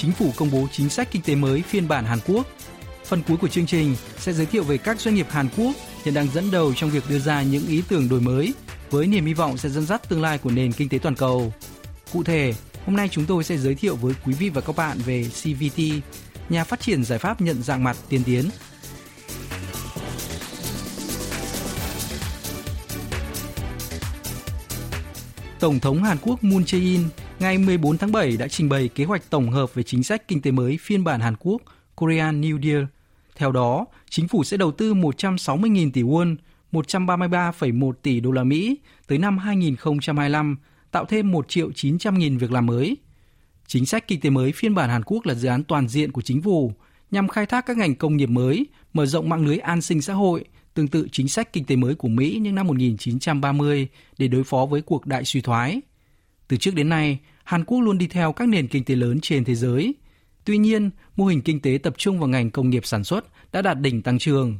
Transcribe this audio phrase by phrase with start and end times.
[0.00, 2.46] Chính phủ công bố chính sách kinh tế mới phiên bản Hàn Quốc.
[3.04, 5.72] Phần cuối của chương trình sẽ giới thiệu về các doanh nghiệp Hàn Quốc
[6.04, 8.54] hiện đang dẫn đầu trong việc đưa ra những ý tưởng đổi mới
[8.90, 11.52] với niềm hy vọng sẽ dẫn dắt tương lai của nền kinh tế toàn cầu.
[12.12, 12.54] Cụ thể,
[12.86, 15.80] hôm nay chúng tôi sẽ giới thiệu với quý vị và các bạn về CVT,
[16.48, 18.50] nhà phát triển giải pháp nhận dạng mặt tiên tiến
[25.60, 27.04] Tổng thống Hàn Quốc Moon Jae-in
[27.40, 30.42] ngày 14 tháng 7 đã trình bày kế hoạch tổng hợp về chính sách kinh
[30.42, 31.62] tế mới phiên bản Hàn Quốc
[31.94, 32.84] Korean New Deal.
[33.36, 36.36] Theo đó, chính phủ sẽ đầu tư 160.000 tỷ won,
[36.72, 40.56] 133,1 tỷ đô la Mỹ tới năm 2025,
[40.90, 42.96] tạo thêm 1 triệu 900 nghìn việc làm mới.
[43.66, 46.22] Chính sách kinh tế mới phiên bản Hàn Quốc là dự án toàn diện của
[46.22, 46.72] chính phủ
[47.10, 50.12] nhằm khai thác các ngành công nghiệp mới, mở rộng mạng lưới an sinh xã
[50.12, 54.44] hội, tương tự chính sách kinh tế mới của Mỹ những năm 1930 để đối
[54.44, 55.80] phó với cuộc đại suy thoái.
[56.48, 59.44] Từ trước đến nay, Hàn Quốc luôn đi theo các nền kinh tế lớn trên
[59.44, 59.94] thế giới.
[60.44, 63.62] Tuy nhiên, mô hình kinh tế tập trung vào ngành công nghiệp sản xuất đã
[63.62, 64.58] đạt đỉnh tăng trưởng.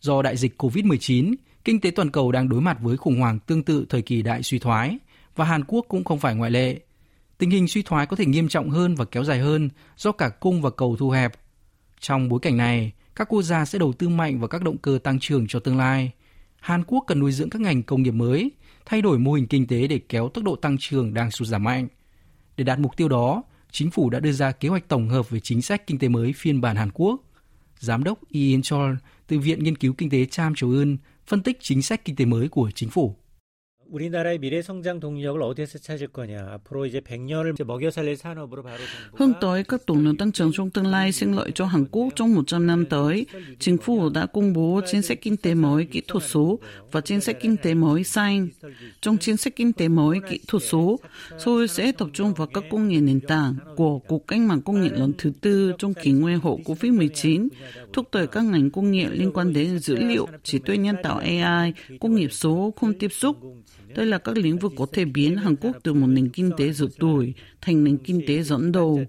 [0.00, 3.62] Do đại dịch COVID-19, kinh tế toàn cầu đang đối mặt với khủng hoảng tương
[3.62, 4.98] tự thời kỳ đại suy thoái
[5.36, 6.80] và Hàn Quốc cũng không phải ngoại lệ.
[7.38, 10.28] Tình hình suy thoái có thể nghiêm trọng hơn và kéo dài hơn do cả
[10.28, 11.32] cung và cầu thu hẹp.
[12.00, 14.98] Trong bối cảnh này, các quốc gia sẽ đầu tư mạnh vào các động cơ
[15.04, 16.12] tăng trưởng cho tương lai.
[16.60, 18.50] Hàn Quốc cần nuôi dưỡng các ngành công nghiệp mới,
[18.86, 21.64] thay đổi mô hình kinh tế để kéo tốc độ tăng trưởng đang sụt giảm
[21.64, 21.88] mạnh.
[22.56, 25.40] Để đạt mục tiêu đó, chính phủ đã đưa ra kế hoạch tổng hợp về
[25.40, 27.20] chính sách kinh tế mới phiên bản Hàn Quốc.
[27.78, 28.94] Giám đốc Ian Chol
[29.26, 30.96] từ Viện Nghiên cứu Kinh tế Cham Châu Ưn
[31.26, 33.16] phân tích chính sách kinh tế mới của chính phủ.
[39.12, 42.08] Hướng tới các động lực tăng trưởng trong tương lai sinh lợi cho Hàn Quốc
[42.16, 43.26] trong 100 năm tới,
[43.58, 46.58] chính phủ đã công bố chính sách kinh tế mới kỹ thuật số
[46.92, 48.48] và chính sách kinh tế mới xanh.
[49.00, 51.00] Trong chính sách kinh tế mới kỹ thuật số,
[51.38, 54.80] Seoul sẽ tập trung vào các công nghệ nền tảng của cuộc cách mạng công
[54.82, 57.48] nghệ lần thứ tư trong kỷ nguyên hậu COVID-19,
[57.92, 61.18] thúc đẩy các ngành công nghệ liên quan đến dữ liệu, trí tuệ nhân tạo
[61.18, 63.36] AI, công nghiệp số không tiếp xúc,
[63.96, 66.72] đây là các lĩnh vực có thể biến Hàn Quốc từ một nền kinh tế
[66.72, 69.00] rượt đuổi thành nền kinh tế dẫn đầu.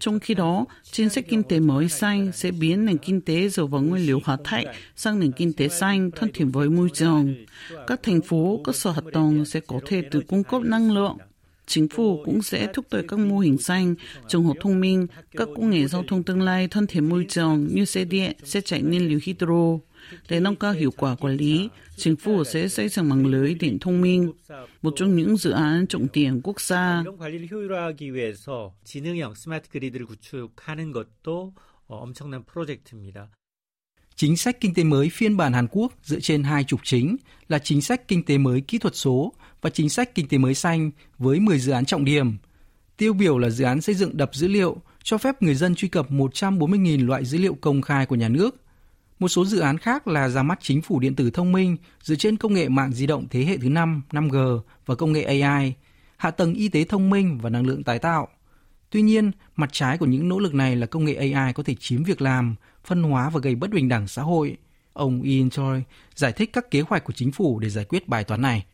[0.00, 3.66] Trong khi đó, chính sách kinh tế mới xanh sẽ biến nền kinh tế dựa
[3.66, 4.64] vào nguyên liệu hóa thạch
[4.96, 7.34] sang nền kinh tế xanh thân thiện với môi trường.
[7.86, 11.16] Các thành phố, cơ sở hạ tầng sẽ có thể tự cung cấp năng lượng.
[11.66, 13.94] Chính phủ cũng sẽ thúc đẩy các mô hình xanh,
[14.28, 15.06] trường học thông minh,
[15.36, 18.60] các công nghệ giao thông tương lai thân thiện môi trường như xe điện, xe
[18.60, 19.78] chạy nhiên liệu hydro.
[20.28, 23.78] Để nâng cao hiệu quả quản lý, chính phủ sẽ xây dựng mạng lưới điện
[23.80, 24.32] thông minh,
[24.82, 27.04] một trong những dự án trọng điểm quốc gia.
[34.16, 37.16] Chính sách kinh tế mới phiên bản Hàn Quốc dựa trên hai trục chính
[37.48, 40.54] là chính sách kinh tế mới kỹ thuật số và chính sách kinh tế mới
[40.54, 42.36] xanh với 10 dự án trọng điểm.
[42.96, 45.88] Tiêu biểu là dự án xây dựng đập dữ liệu cho phép người dân truy
[45.88, 48.63] cập 140.000 loại dữ liệu công khai của nhà nước
[49.19, 52.15] một số dự án khác là ra mắt chính phủ điện tử thông minh dựa
[52.15, 55.73] trên công nghệ mạng di động thế hệ thứ 5, 5G và công nghệ AI,
[56.17, 58.27] hạ tầng y tế thông minh và năng lượng tái tạo.
[58.89, 61.75] Tuy nhiên, mặt trái của những nỗ lực này là công nghệ AI có thể
[61.79, 62.55] chiếm việc làm,
[62.85, 64.57] phân hóa và gây bất bình đẳng xã hội.
[64.93, 65.83] Ông Ian Choi
[66.15, 68.65] giải thích các kế hoạch của chính phủ để giải quyết bài toán này.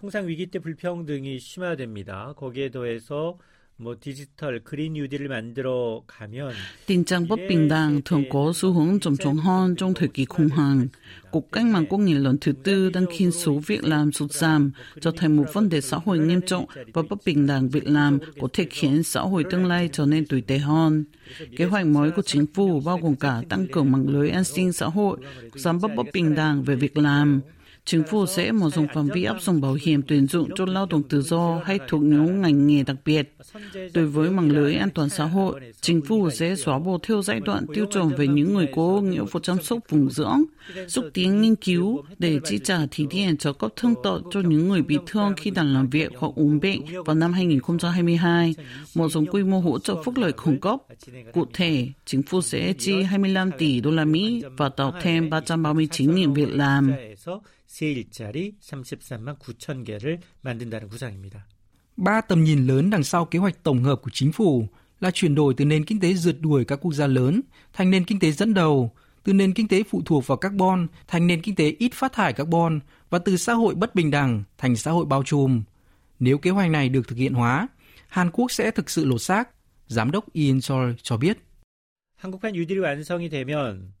[0.00, 2.32] 통상 위기 때 불평등이 심화됩니다.
[2.34, 3.36] 거기에 더해서
[3.82, 6.52] 뭐 디지털 그린 뉴딜을 만들어 가면
[6.86, 10.24] Tình trạng bất bình đẳng thường có xu hướng trầm trọng hơn trong thời kỳ
[10.24, 10.86] khủng hoảng.
[11.30, 14.72] Cuộc cách mạng công nghiệp lần thứ tư đang khiến số việc làm sụt giảm,
[15.00, 18.18] trở thành một vấn đề xã hội nghiêm trọng và bất bình đẳng việc làm
[18.40, 21.04] có thể khiến xã hội tương lai trở nên tồi tệ hơn.
[21.56, 24.72] Kế hoạch mới của chính phủ bao gồm cả tăng cường mạng lưới an sinh
[24.72, 25.18] xã hội,
[25.54, 27.40] giảm bớt bất bình đẳng về việc làm,
[27.85, 30.85] Chính phủ sẽ mở rộng phạm vi áp dụng bảo hiểm tuyển dụng cho lao
[30.85, 33.37] động tự do hay thuộc nhóm ngành nghề đặc biệt.
[33.93, 37.39] Đối với mạng lưới an toàn xã hội, chính phủ sẽ xóa bỏ theo giai
[37.39, 40.43] đoạn tiêu chuẩn về những người có nghĩa vụ chăm sóc vùng dưỡng,
[40.87, 44.69] xúc tiến nghiên cứu để chi trả thí điểm trợ cấp thương tật cho những
[44.69, 48.55] người bị thương khi đang làm việc hoặc ốm bệnh vào năm 2022,
[48.95, 50.79] mở rộng quy mô hỗ trợ phúc lợi khẩn cấp.
[51.33, 56.33] Cụ thể, chính phủ sẽ chi 25 tỷ đô la Mỹ và tạo thêm 339.000
[56.33, 56.91] việc làm.
[57.74, 61.46] 세 일자리 33만 9천 개를 만든다는 구상입니다.
[61.96, 64.66] Ba tầm nhìn lớn đằng sau kế hoạch tổng hợp của chính phủ
[65.00, 67.40] là chuyển đổi từ nền kinh tế rượt đuổi các quốc gia lớn
[67.72, 68.90] thành nền kinh tế dẫn đầu,
[69.24, 72.32] từ nền kinh tế phụ thuộc vào carbon thành nền kinh tế ít phát thải
[72.32, 72.80] carbon
[73.10, 75.62] và từ xã hội bất bình đẳng thành xã hội bao trùm.
[76.18, 77.68] Nếu kế hoạch này được thực hiện hóa,
[78.08, 79.48] Hàn Quốc sẽ thực sự lột xác,
[79.86, 81.38] Giám đốc Ian Chol cho biết.
[82.20, 83.92] 한국판 뉴딜이 완성이 되면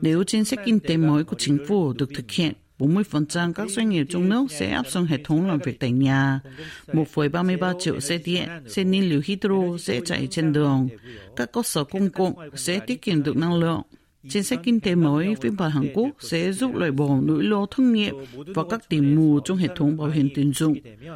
[0.00, 3.90] nếu chính sách kinh tế mới của chính phủ được thực hiện, 40% các doanh
[3.90, 6.40] nghiệp trong nước sẽ áp dụng hệ thống làm việc tại nhà.
[6.86, 10.88] 1,33 triệu xe điện, xe nhiên liệu hydro sẽ chạy trên đường.
[11.36, 13.82] Các cơ sở công cộng sẽ tiết kiệm được năng lượng.
[14.29, 17.65] Chính sách kinh tế mới phiên bản Hàn Quốc sẽ giúp loại bỏ nỗi lo
[17.65, 18.11] thất nghiệp
[18.55, 20.75] và các điểm mù trong hệ thống bảo hiểm tuyển dụng.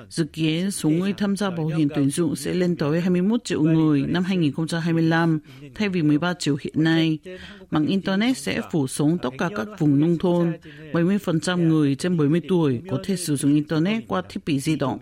[0.09, 3.61] Dự kiến số người tham gia bảo hiểm tuyển dụng sẽ lên tới 21 triệu
[3.61, 5.39] người năm 2025
[5.75, 7.19] thay vì 13 triệu hiện nay.
[7.69, 10.53] Mạng Internet sẽ phủ xuống tất cả các vùng nông thôn.
[10.93, 14.99] 70% người trên 70 tuổi có thể sử dụng Internet qua thiết bị di động.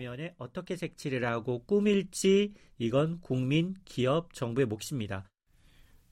[2.82, 5.24] 이건 국민, 기업, 정부의 몫입니다.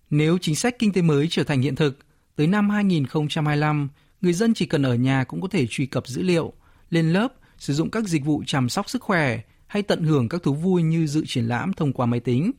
[0.09, 1.99] Nếu chính sách kinh tế mới trở thành hiện thực,
[2.35, 3.89] tới năm 2025,
[4.21, 6.53] người dân chỉ cần ở nhà cũng có thể truy cập dữ liệu,
[6.89, 10.43] lên lớp, sử dụng các dịch vụ chăm sóc sức khỏe hay tận hưởng các
[10.43, 12.51] thú vui như dự triển lãm thông qua máy tính.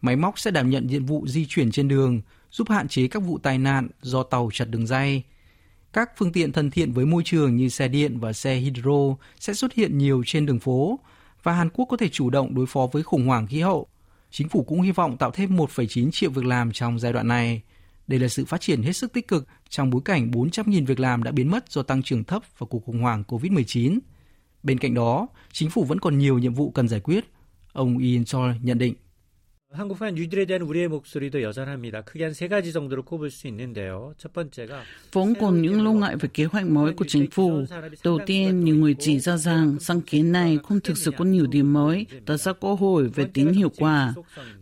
[0.00, 3.22] Máy móc sẽ đảm nhận nhiệm vụ di chuyển trên đường, giúp hạn chế các
[3.22, 5.22] vụ tai nạn do tàu chặt đường dây.
[5.92, 9.54] Các phương tiện thân thiện với môi trường như xe điện và xe hydro sẽ
[9.54, 10.98] xuất hiện nhiều trên đường phố
[11.42, 13.86] và Hàn Quốc có thể chủ động đối phó với khủng hoảng khí hậu
[14.32, 17.62] Chính phủ cũng hy vọng tạo thêm 1,9 triệu việc làm trong giai đoạn này.
[18.06, 21.22] Đây là sự phát triển hết sức tích cực trong bối cảnh 400.000 việc làm
[21.22, 23.98] đã biến mất do tăng trưởng thấp và cuộc khủng hoảng COVID-19.
[24.62, 27.24] Bên cạnh đó, chính phủ vẫn còn nhiều nhiệm vụ cần giải quyết.
[27.72, 28.94] Ông Ian Choi nhận định.
[29.73, 32.01] 한국판 뉴딜에 대한 우리의 목소리도 여전합니다.
[32.03, 34.13] 크게 한 세 가지 정도로 꼽을 수 있는데요.
[34.17, 37.65] 첫 번째가 vốn còn những lo ngại về kế hoạch mới của chính phủ.
[38.03, 41.47] Đầu tiên, nhiều người chỉ ra rằng sáng kiến này không thực sự có nhiều
[41.47, 44.13] điểm mới, tạo ra cơ hội về tính hiệu quả.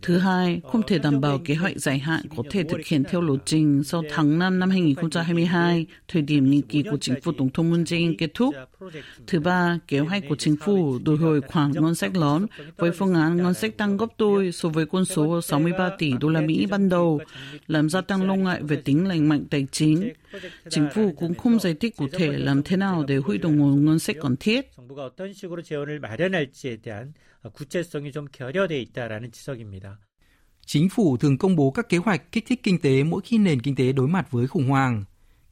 [0.02, 3.20] Thứ hai, không thể đảm bảo kế hoạch dài hạn có thể thực hiện theo
[3.20, 7.50] lộ trình sau tháng 5 năm 2022, thời điểm nhiệm kỳ của chính phủ Tổng
[7.50, 8.54] thống Moon Jae-in kết thúc.
[9.26, 12.46] Thứ ba, kế hoạch của chính phủ đổi hồi khoản ngân sách lớn
[12.76, 16.29] với phương án ngân sách tăng gấp đôi so với con số 63 tỷ đô
[16.29, 17.19] la Mỹ ban đầu,
[17.67, 20.09] làm gia tăng lo ngại về tính lành mạnh tài chính.
[20.69, 23.85] Chính phủ cũng không giải thích cụ thể làm thế nào để huy động nguồn
[23.85, 24.71] ngân sách cần thiết.
[30.65, 33.61] Chính phủ thường công bố các kế hoạch kích thích kinh tế mỗi khi nền
[33.61, 35.03] kinh tế đối mặt với khủng hoảng.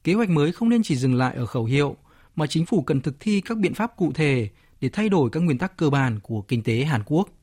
[0.03, 1.97] Kế hoạch mới không nên chỉ dừng lại ở khẩu hiệu,
[2.35, 4.49] mà chính phủ cần thực thi các biện pháp cụ thể
[4.81, 7.38] để thay đổi các nguyên tắc cơ bản của kinh tế Hàn Quốc.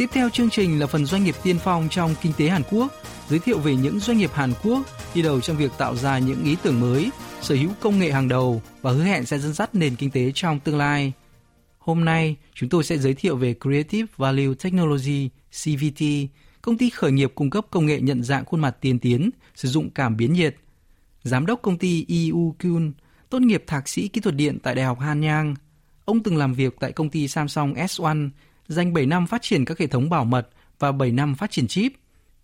[0.00, 2.92] Tiếp theo chương trình là phần doanh nghiệp tiên phong trong kinh tế Hàn Quốc,
[3.28, 4.82] giới thiệu về những doanh nghiệp Hàn Quốc
[5.14, 7.10] đi đầu trong việc tạo ra những ý tưởng mới,
[7.40, 10.32] sở hữu công nghệ hàng đầu và hứa hẹn sẽ dẫn dắt nền kinh tế
[10.34, 11.12] trong tương lai.
[11.78, 16.04] Hôm nay, chúng tôi sẽ giới thiệu về Creative Value Technology, CVT,
[16.62, 19.68] công ty khởi nghiệp cung cấp công nghệ nhận dạng khuôn mặt tiên tiến, sử
[19.68, 20.56] dụng cảm biến nhiệt.
[21.22, 22.92] Giám đốc công ty EU Kyun,
[23.30, 25.54] tốt nghiệp thạc sĩ kỹ thuật điện tại Đại học Hanyang.
[26.04, 28.30] Ông từng làm việc tại công ty Samsung S1,
[28.70, 30.48] dành 7 năm phát triển các hệ thống bảo mật
[30.78, 31.92] và 7 năm phát triển chip.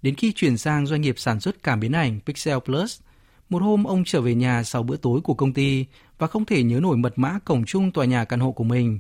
[0.02, 3.00] Đến khi chuyển sang doanh nghiệp sản xuất cảm biến ảnh Pixel Plus,
[3.48, 5.86] một hôm ông trở về nhà sau bữa tối của công ty
[6.18, 8.98] và không thể nhớ nổi mật mã cổng chung tòa nhà căn hộ của mình.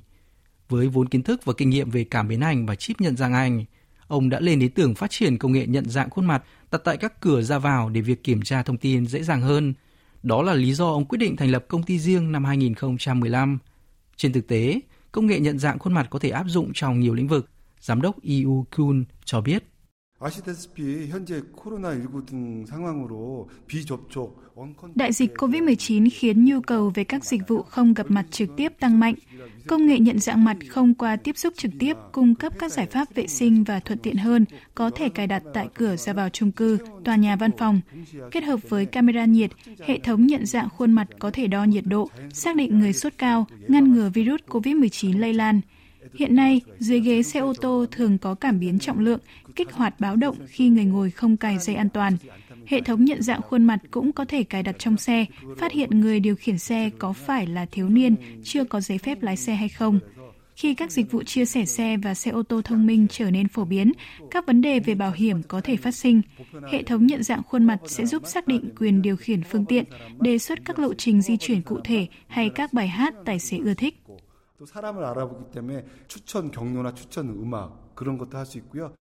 [0.68, 3.34] Với vốn kiến thức và kinh nghiệm về cảm biến ảnh và chip nhận dạng
[3.34, 3.64] ảnh,
[4.06, 6.96] ông đã lên ý tưởng phát triển công nghệ nhận dạng khuôn mặt đặt tại
[6.96, 9.74] các cửa ra vào để việc kiểm tra thông tin dễ dàng hơn.
[10.22, 13.58] Đó là lý do ông quyết định thành lập công ty riêng năm 2015.
[14.16, 14.80] Trên thực tế,
[15.16, 17.50] công nghệ nhận dạng khuôn mặt có thể áp dụng trong nhiều lĩnh vực.
[17.80, 19.64] Giám đốc EU Kuhn cho biết.
[24.94, 28.72] Đại dịch COVID-19 khiến nhu cầu về các dịch vụ không gặp mặt trực tiếp
[28.80, 29.14] tăng mạnh.
[29.66, 32.86] Công nghệ nhận dạng mặt không qua tiếp xúc trực tiếp cung cấp các giải
[32.86, 34.44] pháp vệ sinh và thuận tiện hơn,
[34.74, 37.80] có thể cài đặt tại cửa ra vào chung cư, tòa nhà văn phòng.
[38.30, 39.50] Kết hợp với camera nhiệt,
[39.86, 43.12] hệ thống nhận dạng khuôn mặt có thể đo nhiệt độ, xác định người sốt
[43.18, 45.60] cao, ngăn ngừa virus COVID-19 lây lan.
[46.14, 49.20] Hiện nay, dưới ghế xe ô tô thường có cảm biến trọng lượng
[49.55, 52.17] kích hoạt báo động khi người ngồi không cài dây an toàn.
[52.67, 55.25] Hệ thống nhận dạng khuôn mặt cũng có thể cài đặt trong xe,
[55.57, 59.21] phát hiện người điều khiển xe có phải là thiếu niên, chưa có giấy phép
[59.21, 59.99] lái xe hay không.
[60.55, 63.47] Khi các dịch vụ chia sẻ xe và xe ô tô thông minh trở nên
[63.47, 63.91] phổ biến,
[64.31, 66.21] các vấn đề về bảo hiểm có thể phát sinh.
[66.71, 69.85] Hệ thống nhận dạng khuôn mặt sẽ giúp xác định quyền điều khiển phương tiện,
[70.19, 73.57] đề xuất các lộ trình di chuyển cụ thể hay các bài hát tài xế
[73.57, 74.03] ưa thích.
[74.61, 78.93] 또 사람을 알아보기 때문에 추천 경로나 추천 음악 그런 것도 할 수 있고요.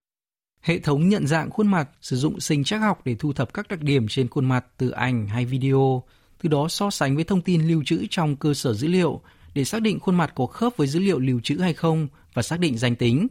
[0.66, 3.68] Hệ thống nhận dạng khuôn mặt sử dụng sinh trắc học để thu thập các
[3.68, 6.02] đặc điểm trên khuôn mặt từ ảnh hay video,
[6.42, 9.20] từ đó so sánh với thông tin lưu trữ trong cơ sở dữ liệu
[9.54, 12.42] để xác định khuôn mặt có khớp với dữ liệu lưu trữ hay không và
[12.42, 13.26] xác định danh tính.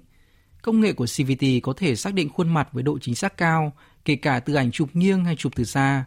[0.61, 3.73] Công nghệ của CVT có thể xác định khuôn mặt với độ chính xác cao,
[4.05, 6.05] kể cả từ ảnh chụp nghiêng hay chụp từ xa.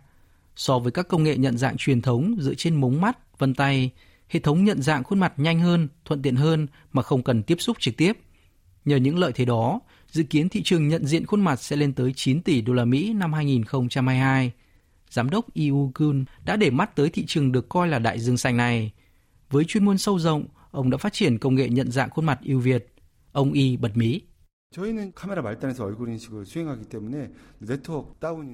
[0.57, 3.91] So với các công nghệ nhận dạng truyền thống dựa trên mống mắt, vân tay,
[4.29, 7.57] hệ thống nhận dạng khuôn mặt nhanh hơn, thuận tiện hơn mà không cần tiếp
[7.61, 8.13] xúc trực tiếp.
[8.89, 9.81] Nhờ những lợi thế đó,
[10.11, 12.85] dự kiến thị trường nhận diện khuôn mặt sẽ lên tới 9 tỷ đô la
[12.85, 14.53] Mỹ năm 2022.
[15.11, 18.37] Giám đốc EU Kuhn đã để mắt tới thị trường được coi là đại dương
[18.37, 18.93] xanh này.
[19.51, 22.39] Với chuyên môn sâu rộng, ông đã phát triển công nghệ nhận dạng khuôn mặt
[22.45, 22.95] ưu việt.
[23.33, 24.21] Ông Y bật mí.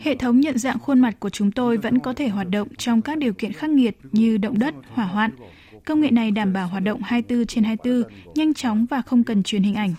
[0.01, 3.03] Hệ thống nhận dạng khuôn mặt của chúng tôi vẫn có thể hoạt động trong
[3.03, 5.31] các điều kiện khắc nghiệt như động đất, hỏa hoạn.
[5.85, 8.03] Công nghệ này đảm bảo hoạt động 24 trên 24,
[8.35, 9.95] nhanh chóng và không cần truyền hình ảnh.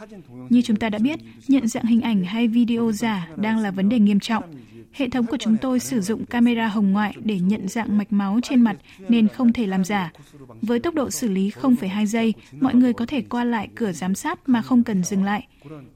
[0.50, 3.90] Như chúng ta đã biết, nhận dạng hình ảnh hay video giả đang là vấn
[3.90, 4.44] đề nghiêm trọng.
[4.96, 8.40] Hệ thống của chúng tôi sử dụng camera hồng ngoại để nhận dạng mạch máu
[8.44, 8.78] trên mặt
[9.10, 10.12] nên không thể làm giả.
[10.62, 14.16] Với tốc độ xử lý 0,2 giây, mọi người có thể qua lại cửa giám
[14.16, 15.48] sát mà không cần dừng lại.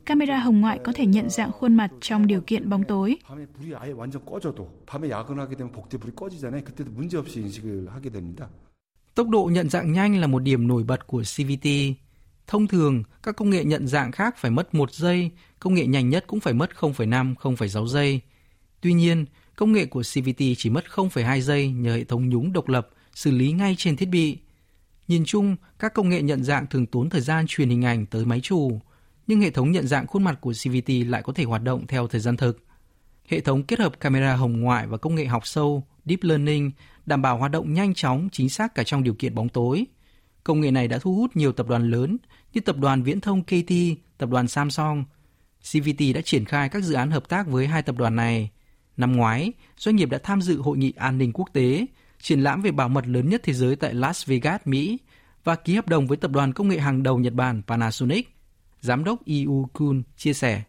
[0.06, 3.18] Camera hồng ngoại có thể nhận dạng khuôn mặt trong điều kiện bóng tối.
[9.16, 11.70] Tốc độ nhận dạng nhanh là một điểm nổi bật của CVT.
[12.48, 16.10] Thông thường, các công nghệ nhận dạng khác phải mất 1 giây, công nghệ nhanh
[16.10, 18.22] nhất cũng phải mất 0,5, 0,6 giây.
[18.82, 22.70] Tuy nhiên, công nghệ của CVT chỉ mất 0,2 giây nhờ hệ thống nhúng độc
[22.70, 24.38] lập xử lý ngay trên thiết bị.
[25.08, 28.26] Nhìn chung, các công nghệ nhận dạng thường tốn thời gian truyền hình ảnh tới
[28.26, 28.80] máy chủ,
[29.28, 32.08] nhưng hệ thống nhận dạng khuôn mặt của CVT lại có thể hoạt động theo
[32.08, 32.66] thời gian thực.
[33.28, 36.72] Hệ thống kết hợp camera hồng ngoại và công nghệ học sâu Deep Learning
[37.06, 39.86] đảm bảo hoạt động nhanh chóng, chính xác cả trong điều kiện bóng tối.
[40.44, 42.18] Công nghệ này đã thu hút nhiều tập đoàn lớn
[42.54, 43.74] như tập đoàn viễn thông KT,
[44.18, 45.04] tập đoàn Samsung.
[45.72, 48.50] CVT đã triển khai các dự án hợp tác với hai tập đoàn này.
[49.00, 51.86] Năm ngoái, doanh nghiệp đã tham dự hội nghị an ninh quốc tế,
[52.22, 54.98] triển lãm về bảo mật lớn nhất thế giới tại Las Vegas, Mỹ
[55.44, 58.36] và ký hợp đồng với tập đoàn công nghệ hàng đầu Nhật Bản Panasonic.
[58.82, 60.64] Giám đốc EU Kun chia sẻ.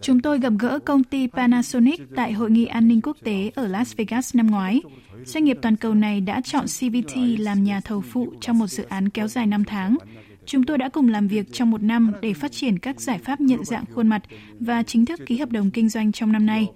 [0.00, 3.66] Chúng tôi gặp gỡ công ty Panasonic tại Hội nghị an ninh quốc tế ở
[3.66, 4.82] Las Vegas năm ngoái.
[5.24, 8.84] Doanh nghiệp toàn cầu này đã chọn CVT làm nhà thầu phụ trong một dự
[8.84, 9.96] án kéo dài 5 tháng.
[10.46, 13.40] Chúng tôi đã cùng làm việc trong một năm để phát triển các giải pháp
[13.40, 14.22] nhận dạng khuôn mặt
[14.60, 16.68] và chính thức ký hợp đồng kinh doanh trong năm nay.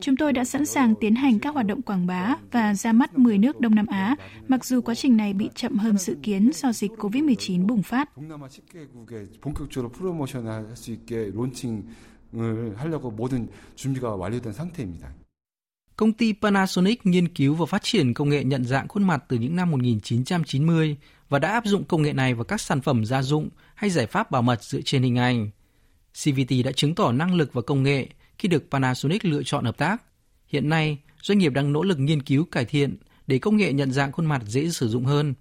[0.00, 3.18] Chúng tôi đã sẵn sàng tiến hành các hoạt động quảng bá và ra mắt
[3.18, 4.16] 10 nước Đông Nam Á,
[4.48, 8.10] mặc dù quá trình này bị chậm hơn dự kiến do dịch COVID-19 bùng phát.
[15.96, 19.38] Công ty Panasonic nghiên cứu và phát triển công nghệ nhận dạng khuôn mặt từ
[19.38, 20.96] những năm 1990
[21.28, 24.06] và đã áp dụng công nghệ này vào các sản phẩm gia dụng hay giải
[24.06, 25.50] pháp bảo mật dựa trên hình ảnh.
[26.12, 29.78] CVT đã chứng tỏ năng lực và công nghệ khi được Panasonic lựa chọn hợp
[29.78, 30.02] tác.
[30.48, 33.92] Hiện nay, doanh nghiệp đang nỗ lực nghiên cứu cải thiện để công nghệ nhận
[33.92, 35.34] dạng khuôn mặt dễ sử dụng hơn.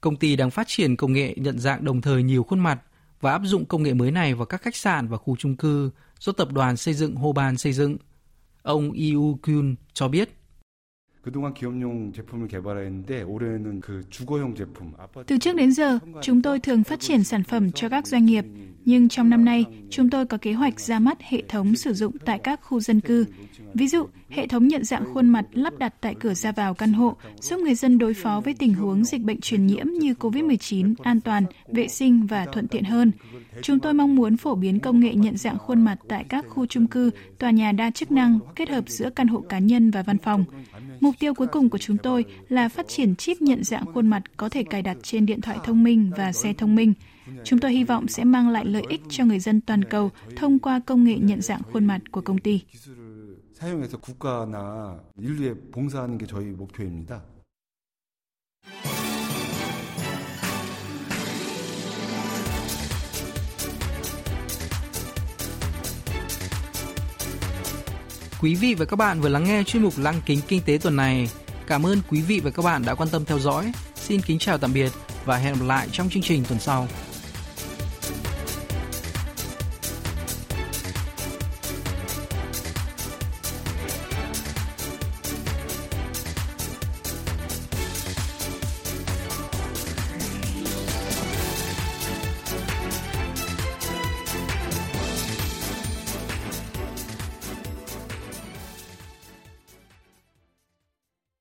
[0.00, 2.80] Công ty đang phát triển công nghệ nhận dạng đồng thời nhiều khuôn mặt
[3.20, 5.90] và áp dụng công nghệ mới này vào các khách sạn và khu chung cư
[6.18, 7.96] do tập đoàn xây dựng Hoban xây dựng.
[8.62, 10.41] Ông Yu Kyun cho biết
[11.22, 14.92] 그동안 기업용 제품을 개발했는데 올해는 그 주거용 제품.
[14.98, 15.26] 아파트...
[15.26, 18.44] Từ trước đến giờ, chúng tôi thường phát triển sản phẩm cho các doanh nghiệp
[18.84, 22.18] nhưng trong năm nay, chúng tôi có kế hoạch ra mắt hệ thống sử dụng
[22.24, 23.26] tại các khu dân cư.
[23.74, 26.92] Ví dụ, hệ thống nhận dạng khuôn mặt lắp đặt tại cửa ra vào căn
[26.92, 30.94] hộ, giúp người dân đối phó với tình huống dịch bệnh truyền nhiễm như COVID-19
[31.02, 33.12] an toàn, vệ sinh và thuận tiện hơn.
[33.62, 36.66] Chúng tôi mong muốn phổ biến công nghệ nhận dạng khuôn mặt tại các khu
[36.66, 40.02] chung cư, tòa nhà đa chức năng kết hợp giữa căn hộ cá nhân và
[40.02, 40.44] văn phòng.
[41.00, 44.22] Mục tiêu cuối cùng của chúng tôi là phát triển chip nhận dạng khuôn mặt
[44.36, 46.94] có thể cài đặt trên điện thoại thông minh và xe thông minh.
[47.43, 50.59] Chúng tôi hy vọng sẽ mang lại lợi ích cho người dân toàn cầu thông
[50.59, 52.61] qua công nghệ nhận dạng khuôn mặt của công ty.
[53.59, 57.21] 사용해서 국가나 인류에 봉사하는 게 저희 목표입니다.
[68.41, 70.95] Quý vị và các bạn vừa lắng nghe chuyên mục Lăng kính kinh tế tuần
[70.95, 71.27] này.
[71.67, 73.71] Cảm ơn quý vị và các bạn đã quan tâm theo dõi.
[73.95, 74.91] Xin kính chào tạm biệt
[75.25, 76.87] và hẹn gặp lại trong chương trình tuần sau.